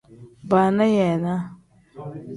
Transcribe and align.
Baana 0.49 0.83
yeenaa. 0.95 1.41